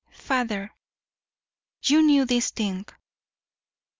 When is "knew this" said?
2.01-2.49